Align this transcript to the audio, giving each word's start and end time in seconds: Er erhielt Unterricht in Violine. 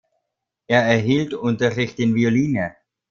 Er 0.65 0.81
erhielt 0.81 1.35
Unterricht 1.35 1.99
in 1.99 2.15
Violine. 2.15 2.75